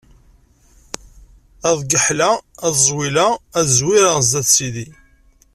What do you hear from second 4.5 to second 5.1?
Sidi.